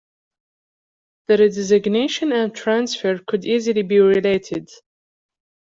[1.27, 4.67] The redesignation and transfer could easily be related.